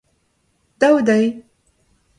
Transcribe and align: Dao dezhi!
Dao 0.79 0.97
dezhi! 1.07 1.29